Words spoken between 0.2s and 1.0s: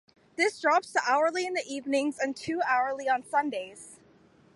This drops